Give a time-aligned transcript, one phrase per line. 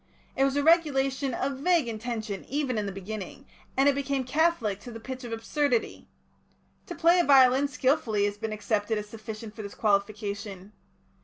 [0.35, 3.45] It was a regulation of vague intention even in the beginning,
[3.77, 6.07] and it became catholic to the pitch of absurdity.
[6.87, 10.71] To play a violin skilfully has been accepted as sufficient for this qualification.